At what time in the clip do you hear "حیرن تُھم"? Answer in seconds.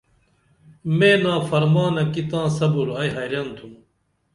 3.17-3.71